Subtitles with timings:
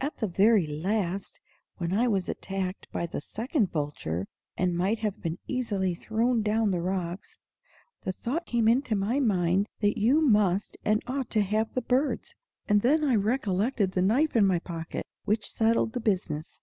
[0.00, 1.38] At the very last,
[1.76, 4.26] when I was attacked by the second vulture,
[4.56, 7.38] and might have been easily thrown down the rocks,
[8.00, 12.34] the thought came into my mind that you must and ought to have the birds;
[12.66, 16.62] and then I recollected the knife in my pocket, which settled the business.